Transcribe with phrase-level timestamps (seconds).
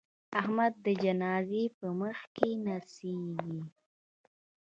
[0.41, 3.59] احمد د جنازې په مخ کې نڅېږي.